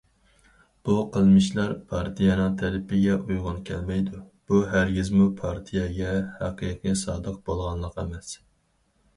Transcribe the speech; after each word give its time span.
بۇ 0.87 0.93
قىلمىشلار 1.17 1.73
پارتىيەنىڭ 1.91 2.55
تەلىپىگە 2.61 3.17
ئۇيغۇن 3.19 3.59
كەلمەيدۇ، 3.69 4.23
بۇ 4.53 4.63
ھەرگىزمۇ 4.73 5.29
پارتىيەگە 5.43 6.17
ھەقىقىي 6.41 7.01
سادىق 7.07 7.41
بولغانلىق 7.51 8.05
ئەمەس. 8.05 8.37